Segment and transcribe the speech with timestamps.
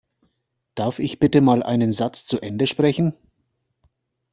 [0.73, 3.13] Darf ich bitte mal einen Satz zu Ende sprechen?